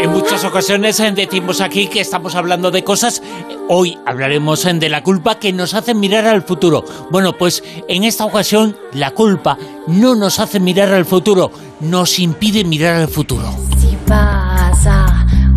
[0.00, 3.22] En muchas ocasiones eh, decimos aquí que estamos hablando de cosas.
[3.68, 6.84] Hoy hablaremos eh, de la culpa que nos hace mirar al futuro.
[7.10, 9.56] Bueno, pues en esta ocasión la culpa
[9.86, 13.54] no nos hace mirar al futuro, nos impide mirar al futuro.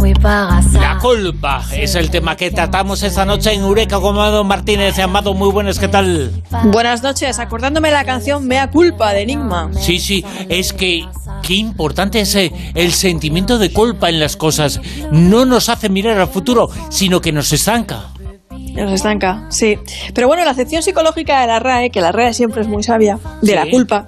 [0.05, 4.99] La culpa es el tema que tratamos esta noche en Eureka con Amado Martínez.
[4.99, 6.31] Amado, muy buenas, ¿qué tal?
[6.65, 9.71] Buenas noches, acordándome la canción Mea Culpa de Enigma.
[9.73, 11.07] Sí, sí, es que
[11.41, 14.79] qué importante es eh, el sentimiento de culpa en las cosas.
[15.11, 18.13] No nos hace mirar al futuro, sino que nos estanca.
[18.75, 19.79] Nos estanca, sí.
[20.13, 23.17] Pero bueno, la acepción psicológica de la RAE, que la RAE siempre es muy sabia,
[23.41, 24.05] de la culpa,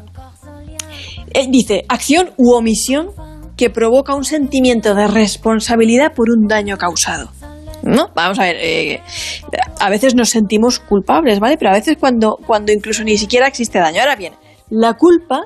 [1.34, 3.08] eh, dice acción u omisión
[3.58, 7.32] que provoca un sentimiento de responsabilidad por un daño causado.
[7.84, 8.10] ¿No?
[8.16, 9.02] Vamos a ver, eh,
[9.80, 11.58] a veces nos sentimos culpables, ¿vale?
[11.58, 14.02] Pero a veces cuando, cuando incluso ni siquiera existe daño.
[14.02, 14.34] Ahora bien,
[14.70, 15.42] la culpa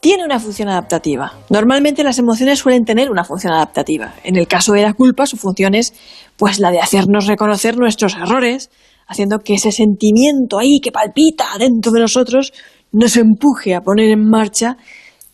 [0.00, 1.32] tiene una función adaptativa.
[1.50, 4.14] Normalmente las emociones suelen tener una función adaptativa.
[4.24, 5.92] En el caso de la culpa, su función es
[6.36, 8.70] pues la de hacernos reconocer nuestros errores,
[9.06, 12.52] haciendo que ese sentimiento ahí que palpita dentro de nosotros
[12.92, 14.76] nos empuje a poner en marcha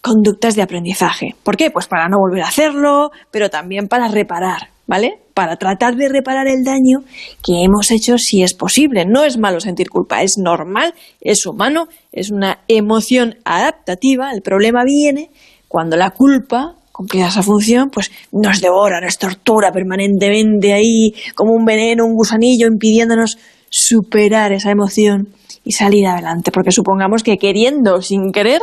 [0.03, 1.35] conductas de aprendizaje.
[1.43, 1.71] ¿Por qué?
[1.71, 5.21] Pues para no volver a hacerlo, pero también para reparar, ¿vale?
[5.33, 7.05] Para tratar de reparar el daño
[7.43, 9.07] que hemos hecho si es posible.
[9.07, 14.33] No es malo sentir culpa, es normal, es humano, es una emoción adaptativa.
[14.33, 15.31] El problema viene
[15.69, 21.65] cuando la culpa cumplida esa función, pues nos devora, nos tortura permanentemente ahí como un
[21.65, 23.39] veneno, un gusanillo, impidiéndonos
[23.71, 25.29] superar esa emoción
[25.65, 26.51] y salir adelante.
[26.51, 28.61] Porque supongamos que queriendo, sin querer,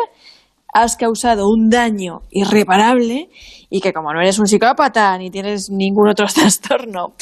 [0.74, 3.30] has causado un daño irreparable
[3.70, 7.14] y que como no eres un psicópata ni tienes ningún otro trastorno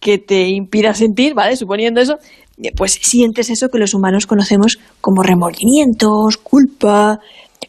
[0.00, 1.56] que te impida sentir, ¿vale?
[1.56, 2.18] Suponiendo eso,
[2.76, 7.20] pues sientes eso que los humanos conocemos como remordimientos, culpa,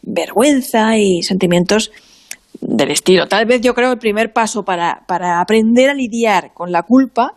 [0.01, 1.91] vergüenza y sentimientos
[2.59, 3.27] del estilo.
[3.27, 7.35] Tal vez yo creo el primer paso para, para aprender a lidiar con la culpa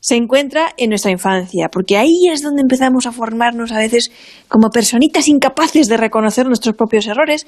[0.00, 4.10] se encuentra en nuestra infancia, porque ahí es donde empezamos a formarnos a veces
[4.48, 7.46] como personitas incapaces de reconocer nuestros propios errores,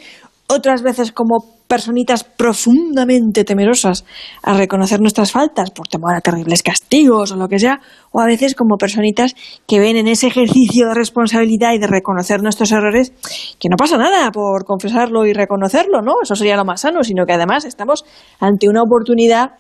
[0.49, 4.05] otras veces como personitas profundamente temerosas
[4.43, 7.81] a reconocer nuestras faltas por temor a terribles castigos o lo que sea,
[8.11, 9.35] o a veces como personitas
[9.67, 13.13] que ven en ese ejercicio de responsabilidad y de reconocer nuestros errores
[13.59, 16.13] que no pasa nada por confesarlo y reconocerlo, ¿no?
[16.23, 18.05] Eso sería lo más sano, sino que además estamos
[18.39, 19.53] ante una oportunidad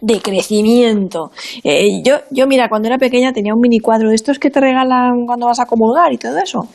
[0.00, 1.30] de crecimiento.
[1.64, 4.60] Eh, yo, yo, mira, cuando era pequeña tenía un mini cuadro de estos que te
[4.60, 6.68] regalan cuando vas a comulgar y todo eso.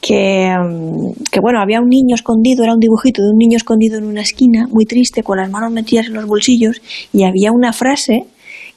[0.00, 3.98] Que, mm, que, bueno, había un niño escondido, era un dibujito de un niño escondido
[3.98, 6.80] en una esquina, muy triste, con las manos metidas en los bolsillos,
[7.12, 8.26] y había una frase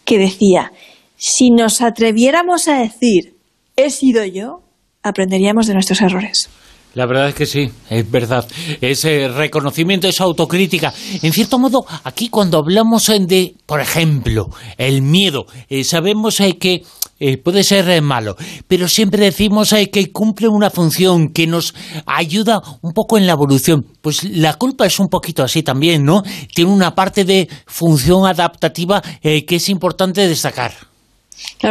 [0.03, 0.72] que decía,
[1.16, 3.35] si nos atreviéramos a decir,
[3.75, 4.62] he sido yo,
[5.03, 6.50] aprenderíamos de nuestros errores.
[6.94, 8.46] La verdad es que sí, es verdad.
[8.81, 10.94] Ese reconocimiento, esa autocrítica.
[11.22, 16.84] En cierto modo, aquí cuando hablamos de, por ejemplo, el miedo, eh, sabemos eh, que
[17.22, 18.35] eh, puede ser malo,
[18.68, 21.74] pero siempre decimos que cumple una función, que nos
[22.06, 23.85] ayuda un poco en la evolución.
[24.02, 26.23] Pues la culpa es un poquito así también, ¿no?
[26.53, 30.91] Tiene una parte de función adaptativa que es importante destacar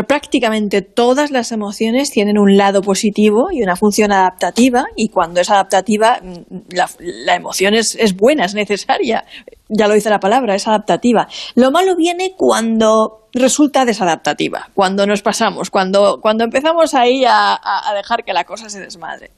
[0.06, 5.50] prácticamente todas las emociones tienen un lado positivo y una función adaptativa, y cuando es
[5.50, 9.24] adaptativa, mm, la, emoción es, buena, es necesaria.
[9.68, 11.28] Ya lo dice la palabra, es adaptativa.
[11.54, 17.60] Lo malo viene cuando resulta desadaptativa, cuando nos pasamos, cuando, empezamos ahí a,
[17.94, 19.30] dejar que la cosa se desmadre.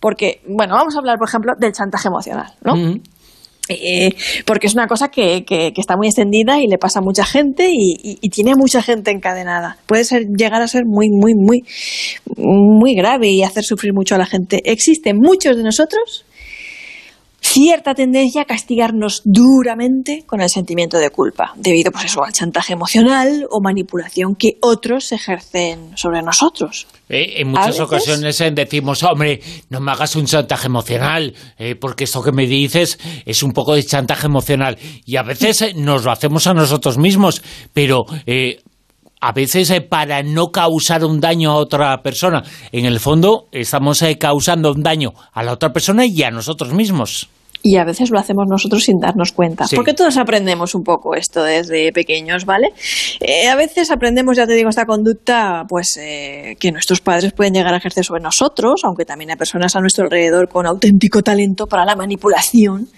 [0.00, 2.74] Porque, bueno, vamos a hablar, por ejemplo, del chantaje emocional, ¿no?
[3.68, 7.24] Eh, porque es una cosa que, que, está muy extendida y le pasa a mucha
[7.24, 9.76] gente y, y, tiene mucha gente encadenada.
[9.86, 11.64] Puede ser, llegar a ser muy, muy, muy,
[12.36, 14.62] muy grave y hacer sufrir mucho a la gente.
[14.64, 16.24] Existen muchos de nosotros
[17.40, 22.72] cierta tendencia a castigarnos duramente con el sentimiento de culpa, debido pues eso, al chantaje
[22.72, 26.86] emocional o manipulación que otros ejercen sobre nosotros.
[27.08, 29.40] Eh, en muchas ocasiones eh, decimos, hombre,
[29.70, 33.74] no me hagas un chantaje emocional, eh, porque esto que me dices es un poco
[33.74, 34.76] de chantaje emocional.
[35.04, 37.42] Y a veces nos lo hacemos a nosotros mismos,
[37.72, 38.06] pero
[39.20, 42.42] a veces para no causar un daño a otra persona.
[42.72, 47.28] En el fondo estamos causando un daño a la otra persona y a nosotros mismos
[47.66, 49.66] y a veces lo hacemos nosotros sin darnos cuenta.
[49.74, 52.68] Porque todos aprendemos un poco esto desde pequeños, ¿vale?
[53.20, 57.54] Eh, a veces aprendemos, ya te digo, esta conducta, pues eh, que nuestros padres pueden
[57.54, 61.66] llegar a ejercer sobre nosotros, aunque también hay personas a nuestro alrededor con auténtico talento
[61.66, 62.88] para la manipulación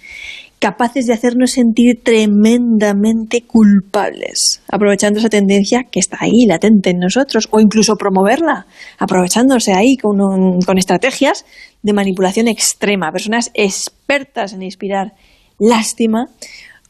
[0.58, 7.48] capaces de hacernos sentir tremendamente culpables, aprovechando esa tendencia que está ahí, latente en nosotros,
[7.50, 8.66] o incluso promoverla,
[8.98, 10.18] aprovechándose ahí con,
[10.60, 11.44] con estrategias
[11.82, 15.12] de manipulación extrema, personas expertas en inspirar
[15.58, 16.26] lástima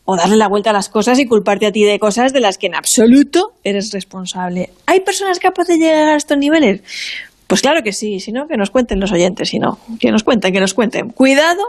[0.05, 2.57] o darle la vuelta a las cosas y culparte a ti de cosas de las
[2.57, 4.71] que en absoluto eres responsable.
[4.87, 6.81] ¿Hay personas capaces de llegar a estos niveles?
[7.47, 10.23] Pues claro que sí, si no, que nos cuenten los oyentes, si no, que nos
[10.23, 11.11] cuenten, que nos cuenten.
[11.11, 11.63] Cuidado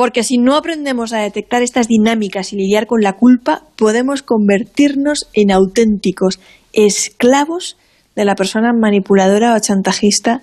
[0.00, 5.28] porque si no aprendemos a detectar estas dinámicas y lidiar con la culpa, podemos convertirnos
[5.34, 6.40] en auténticos
[6.72, 7.76] esclavos
[8.16, 10.40] de la persona manipuladora o chantajista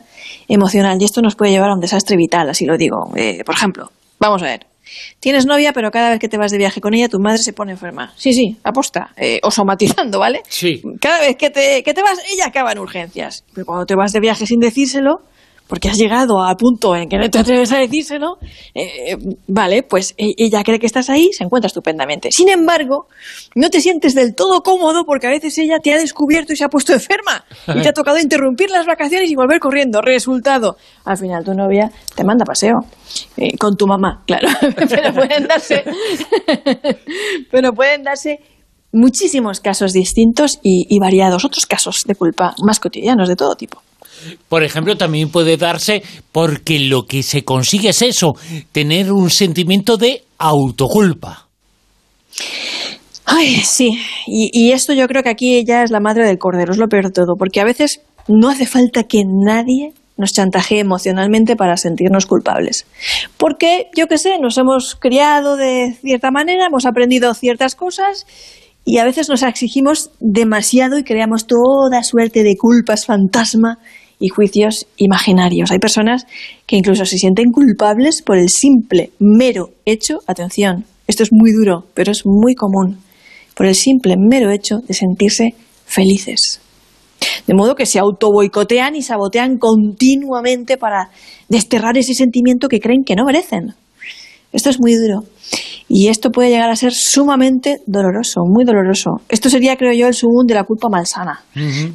[0.47, 0.99] emocional.
[1.01, 3.11] Y esto nos puede llevar a un desastre vital, así lo digo.
[3.15, 3.89] Eh, por ejemplo,
[4.19, 4.67] vamos a ver.
[5.19, 7.51] Tienes novia, pero cada vez que te vas de viaje con ella, tu madre se
[7.51, 8.13] pone enferma.
[8.15, 9.09] Sí, sí, aposta.
[9.17, 10.43] Eh, o somatizando, ¿vale?
[10.49, 10.83] Sí.
[11.01, 13.43] Cada vez que te, que te vas, ella acaba en urgencias.
[13.55, 15.21] Pero cuando te vas de viaje sin decírselo,
[15.67, 18.37] porque has llegado al punto en que no te atreves a decírselo,
[18.73, 19.17] eh,
[19.47, 22.31] vale, pues e-, ella cree que estás ahí, se encuentra estupendamente.
[22.31, 23.07] Sin embargo,
[23.55, 26.63] no te sientes del todo cómodo porque a veces ella te ha descubierto y se
[26.63, 30.01] ha puesto enferma y te ha tocado interrumpir las vacaciones y volver corriendo.
[30.01, 32.79] Resultado, al final tu novia te manda paseo.
[33.37, 34.47] Eh, con tu mamá, claro.
[34.89, 35.83] pero pueden darse,
[37.51, 38.41] pero pueden darse
[38.91, 43.81] muchísimos casos distintos y variados, otros casos de culpa más cotidianos de todo tipo.
[44.49, 48.33] Por ejemplo, también puede darse porque lo que se consigue es eso,
[48.71, 51.47] tener un sentimiento de autoculpa.
[53.25, 56.77] Ay, sí, y, esto yo creo que aquí ella es la madre del cordero, es
[56.77, 61.57] lo peor de todo, porque a veces no hace falta que nadie nos chantajee emocionalmente
[61.57, 62.85] para sentirnos culpables.
[63.37, 68.25] Porque, yo qué sé, nos hemos criado de cierta manera, hemos aprendido ciertas cosas
[68.85, 73.79] y a veces nos exigimos demasiado y creamos toda suerte de culpas fantasma
[74.19, 75.71] y juicios imaginarios.
[75.71, 76.25] Hay personas
[76.65, 81.85] que incluso se sienten culpables por el simple, mero hecho, atención, esto es muy duro,
[81.93, 82.97] pero es muy común,
[83.55, 85.55] por el simple, mero hecho de sentirse
[85.85, 86.59] felices.
[87.47, 91.09] De modo que se auto boicotean y sabotean continuamente para
[91.47, 93.73] desterrar ese sentimiento que creen que no merecen.
[94.51, 95.23] Esto es muy duro.
[95.89, 99.21] Y esto puede llegar a ser sumamente doloroso, muy doloroso.
[99.29, 101.43] Esto sería, creo yo, el sumum de la culpa malsana.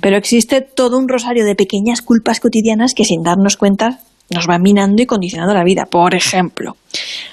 [0.01, 4.01] Pero existe todo un rosario de pequeñas culpas cotidianas que sin darnos cuenta
[4.31, 5.85] nos van minando y condicionando la vida.
[5.91, 6.77] Por ejemplo,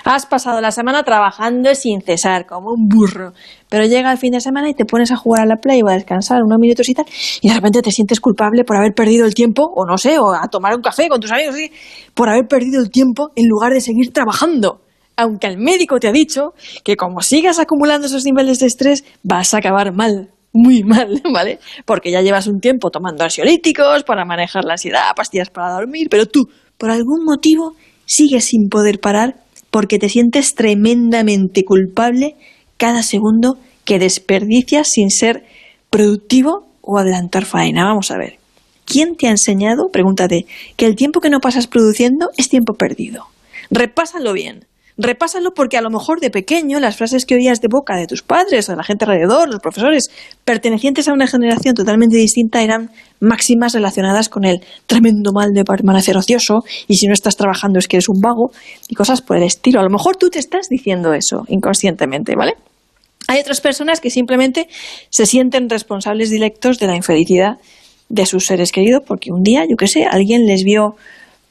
[0.03, 3.31] has pasado la semana trabajando sin cesar, como un burro,
[3.69, 5.87] pero llega el fin de semana y te pones a jugar a la play o
[5.87, 7.05] a descansar unos minutos y tal,
[7.41, 10.33] y de repente te sientes culpable por haber perdido el tiempo, o no sé, o
[10.33, 11.55] a tomar un café con tus amigos,
[12.13, 14.81] por haber perdido el tiempo en lugar de seguir trabajando
[15.19, 16.53] aunque el médico te ha dicho
[16.85, 21.59] que como sigas acumulando esos niveles de estrés, vas a acabar mal, muy mal, ¿vale?
[21.83, 26.25] Porque ya llevas un tiempo tomando ansiolíticos para manejar la ansiedad, pastillas para dormir, pero
[26.25, 27.75] tú, por algún motivo,
[28.05, 29.35] sigues sin poder parar
[29.71, 32.37] porque te sientes tremendamente culpable
[32.77, 35.43] cada segundo que desperdicias sin ser
[35.89, 37.83] productivo o adelantar faena.
[37.83, 38.39] Vamos a ver.
[38.85, 40.45] ¿Quién te ha enseñado, pregúntate,
[40.77, 43.25] que el tiempo que no pasas produciendo es tiempo perdido?
[43.69, 44.68] Repásalo bien
[44.99, 48.21] repásalo porque a lo mejor de pequeño las frases que oías de boca de tus
[48.21, 50.11] padres o de la gente alrededor, los profesores,
[50.43, 52.91] pertenecientes a una generación totalmente distinta, eran
[53.21, 57.87] máximas relacionadas con el tremendo mal de permanecer ocioso y si no estás trabajando es
[57.87, 58.51] que eres un vago
[58.89, 59.79] y cosas por el estilo.
[59.79, 62.53] A lo mejor tú te estás diciendo eso inconscientemente, ¿vale?
[63.27, 64.67] Hay otras personas que simplemente
[65.09, 67.57] se sienten responsables directos de la infelicidad
[68.09, 70.95] de sus seres queridos porque un día, yo qué sé, alguien les vio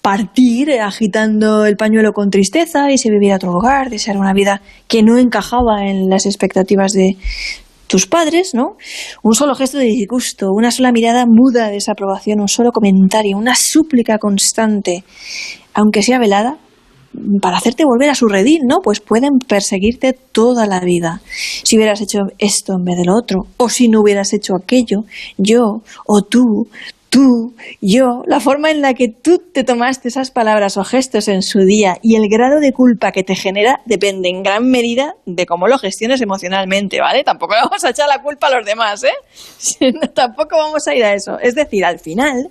[0.09, 4.63] partir agitando el pañuelo con tristeza y se vivir a otro lugar, desear una vida
[4.87, 7.19] que no encajaba en las expectativas de
[7.89, 8.79] tus padres, ¿no?
[9.23, 13.55] Un solo gesto de disgusto, una sola mirada muda de desaprobación, un solo comentario, una
[13.55, 15.05] súplica constante,
[15.75, 16.57] aunque sea velada,
[17.43, 18.77] para hacerte volver a su redil, ¿no?
[18.83, 21.21] Pues pueden perseguirte toda la vida.
[21.65, 25.05] Si hubieras hecho esto en vez de lo otro, o si no hubieras hecho aquello,
[25.37, 26.69] yo o tú,
[27.11, 31.43] tú, yo, la forma en la que tú te tomaste esas palabras o gestos en
[31.43, 35.47] su día y el grado de culpa que te genera depende en gran medida de
[35.47, 37.25] cómo lo gestiones emocionalmente, ¿vale?
[37.25, 39.93] Tampoco le vamos a echar la culpa a los demás, ¿eh?
[40.15, 41.39] tampoco vamos a ir a eso.
[41.41, 42.51] Es decir, al final,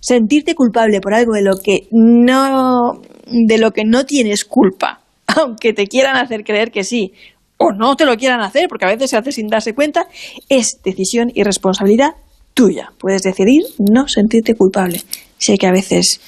[0.00, 5.72] sentirte culpable por algo de lo que no, de lo que no tienes culpa, aunque
[5.72, 7.12] te quieran hacer creer que sí,
[7.56, 10.06] o no te lo quieran hacer, porque a veces se hace sin darse cuenta,
[10.48, 12.14] es decisión y responsabilidad
[12.54, 12.92] tuya.
[12.98, 15.02] Puedes decidir no sentirte culpable.
[15.38, 16.20] Sé que a veces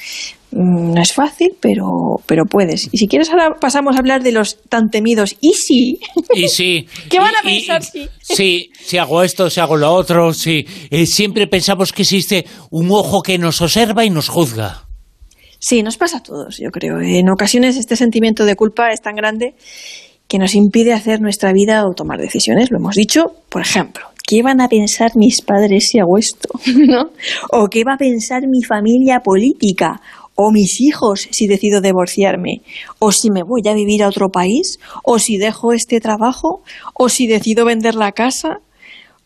[0.50, 2.88] mm, no es fácil, pero, pero puedes.
[2.92, 6.00] Y si quieres ahora pasamos a hablar de los tan temidos y sí.
[6.34, 6.86] Y sí.
[7.08, 8.08] ¿Qué van a pensar si?
[8.20, 10.66] Sí, si hago esto, si hago lo otro, sí.
[10.90, 14.84] Eh, siempre pensamos que existe un ojo que nos observa y nos juzga.
[15.58, 17.00] Sí, nos pasa a todos, yo creo.
[17.00, 19.54] En ocasiones este sentimiento de culpa es tan grande
[20.28, 22.70] que nos impide hacer nuestra vida o tomar decisiones.
[22.70, 26.48] Lo hemos dicho, por ejemplo, ¿qué van a pensar mis padres si hago esto?
[26.76, 27.10] ¿No?
[27.52, 30.00] ¿O qué va a pensar mi familia política?
[30.36, 32.62] ¿O mis hijos si decido divorciarme?
[32.98, 34.80] ¿O si me voy a vivir a otro país?
[35.04, 36.62] ¿O si dejo este trabajo?
[36.94, 38.58] ¿O si decido vender la casa?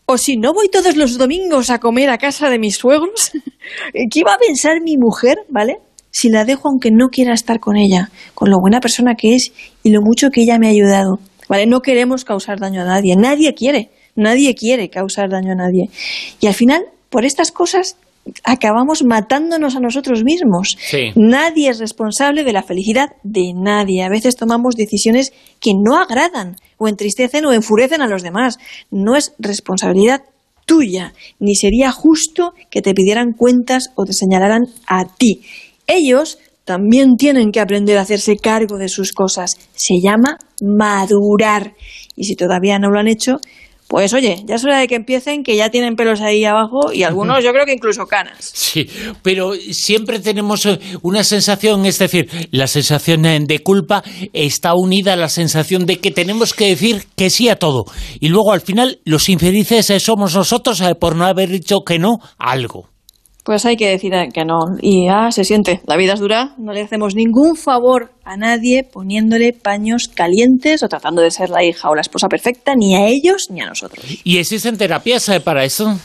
[0.05, 3.31] ¿O si no voy todos los domingos a comer a casa de mis suegros?
[4.11, 5.77] ¿Qué va a pensar mi mujer, ¿vale?
[6.11, 9.51] Si la dejo aunque no quiera estar con ella, con lo buena persona que es
[9.83, 11.19] y lo mucho que ella me ha ayudado.
[11.47, 11.65] ¿Vale?
[11.65, 13.89] No queremos causar daño a nadie, nadie quiere.
[14.19, 15.89] Nadie quiere causar daño a nadie.
[16.39, 17.95] Y al final, por estas cosas,
[18.43, 20.77] acabamos matándonos a nosotros mismos.
[21.15, 24.03] Nadie es responsable de la felicidad de nadie.
[24.03, 28.57] A veces tomamos decisiones que no agradan o entristecen o enfurecen a los demás.
[28.91, 30.23] No es responsabilidad
[30.65, 35.41] tuya, ni sería justo que te pidieran cuentas o te señalaran a ti.
[35.87, 39.57] Ellos también tienen que aprender a hacerse cargo de sus cosas.
[39.73, 41.73] Se llama madurar.
[42.15, 43.37] Y si todavía no lo han hecho,
[43.89, 47.01] pues oye, ya es hora de que empiecen, que ya tienen pelos ahí abajo y
[47.01, 48.51] algunos yo creo que incluso canas.
[48.53, 48.87] Sí,
[49.23, 55.13] pero siempre tenemos eh, una sensación, es decir, la sensación eh, de culpa está unida
[55.13, 57.85] a la sensación de que tenemos que decir que sí a todo.
[58.19, 62.19] Y luego al final los infelices eh, somos nosotros por no haber dicho que no
[62.37, 62.98] a algo.
[63.49, 64.59] Pues hay que decir que no.
[64.79, 65.81] Y ya se siente.
[65.87, 66.53] La vida es dura.
[66.59, 71.63] No le hacemos ningún favor a nadie poniéndole paños calientes o tratando de ser la
[71.63, 74.05] hija o la esposa perfecta, ni a ellos ni a nosotros.
[74.23, 75.97] ¿Y existen terapias eh, para eso?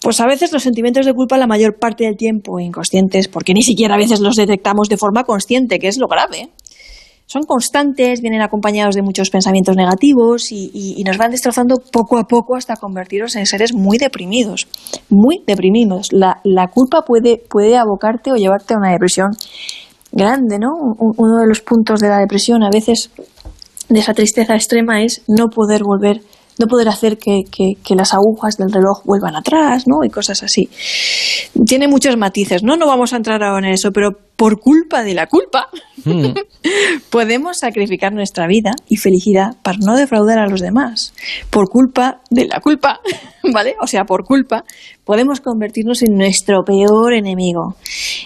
[0.00, 3.62] Pues a veces los sentimientos de culpa la mayor parte del tiempo inconscientes, porque ni
[3.62, 6.48] siquiera a veces los detectamos de forma consciente, que es lo grave
[7.30, 12.56] son constantes, vienen acompañados de muchos pensamientos negativos y, nos van destrozando poco a poco
[12.56, 14.66] hasta convertirnos en seres muy deprimidos,
[15.08, 16.08] muy deprimidos.
[16.10, 16.40] La,
[16.74, 19.28] culpa puede, puede abocarte o llevarte a una depresión
[20.10, 20.70] grande, ¿no?
[20.98, 23.10] Uno de los puntos de la depresión a veces
[23.88, 26.22] de esa tristeza extrema es no poder volver
[26.58, 27.44] no poder hacer que,
[27.94, 30.04] las agujas del reloj vuelvan atrás, ¿no?
[30.04, 30.68] Y cosas así.
[31.66, 32.76] Tiene muchos matices, ¿no?
[32.76, 35.68] No vamos a entrar ahora en eso, pero por culpa de la culpa
[36.04, 36.32] hmm.
[37.10, 41.12] podemos sacrificar nuestra vida y felicidad para no defraudar a los demás.
[41.50, 43.00] Por culpa de la culpa,
[43.52, 43.74] ¿vale?
[43.82, 44.64] O sea, por culpa
[45.04, 47.76] podemos convertirnos en nuestro peor enemigo.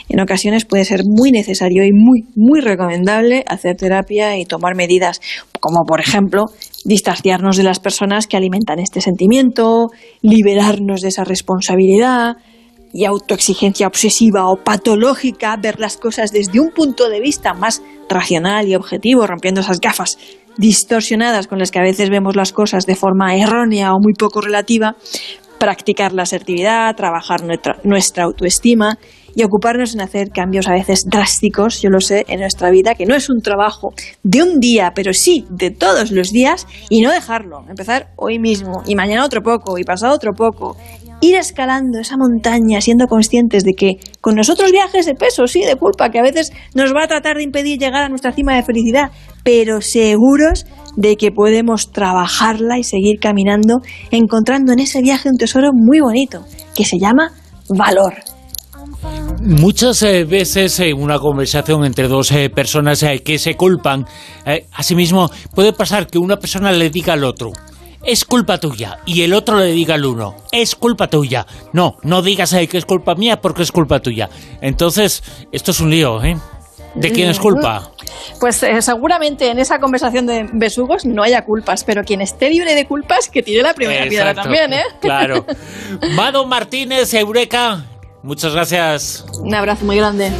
[0.08, 5.20] En ocasiones puede ser muy necesario y muy, muy recomendable hacer terapia y tomar medidas,
[5.60, 6.44] como por ejemplo
[6.84, 9.88] distanciarnos de las personas que alimentan este sentimiento,
[10.22, 12.36] liberarnos de esa responsabilidad
[12.92, 18.68] y autoexigencia obsesiva o patológica, ver las cosas desde un punto de vista más racional
[18.68, 20.16] y objetivo, rompiendo esas gafas
[20.56, 24.40] distorsionadas con las que a veces vemos las cosas de forma errónea o muy poco
[24.40, 24.94] relativa,
[25.58, 27.42] practicar la asertividad, trabajar
[27.82, 28.98] nuestra, autoestima
[29.34, 33.06] y ocuparnos en hacer cambios a veces drásticos, yo lo sé, en nuestra vida, que
[33.06, 37.10] no es un trabajo de un día, pero sí de todos los días, y no
[37.10, 40.76] dejarlo, empezar hoy mismo, y mañana otro poco, y pasado otro poco,
[41.20, 45.76] ir escalando esa montaña siendo conscientes de que con nosotros viajes de peso, sí, de
[45.76, 48.62] culpa, que a veces nos va a tratar de impedir llegar a nuestra cima de
[48.62, 49.10] felicidad,
[49.42, 55.70] pero seguros de que podemos trabajarla y seguir caminando, encontrando en ese viaje un tesoro
[55.72, 57.32] muy bonito, que se llama
[57.68, 58.33] valor.
[59.46, 64.06] Muchas eh, veces en una conversación entre dos eh, personas eh, que se culpan,
[64.72, 67.52] asimismo puede pasar que una persona le diga al otro,
[68.02, 71.46] es culpa tuya, y el otro le diga al uno, es culpa tuya.
[71.74, 74.30] No, no digas que es culpa mía porque es culpa tuya.
[74.62, 75.22] Entonces,
[75.52, 76.38] esto es un lío, ¿eh?
[76.94, 77.90] ¿De quién es culpa?
[78.40, 82.86] Pues seguramente en esa conversación de besugos no haya culpas, pero quien esté libre de
[82.86, 84.84] culpas que tire la primera piedra también, ¿eh?
[85.02, 85.44] Claro.
[86.14, 87.84] Mado Martínez, Eureka,
[88.24, 89.22] Muchas gracias.
[89.38, 90.32] Un abrazo muy grande.